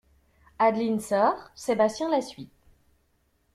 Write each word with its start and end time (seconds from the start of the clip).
Adeline 0.57 0.99
sort, 0.99 1.51
Sébastien 1.55 2.09
la 2.09 2.21
suit. 2.21 2.49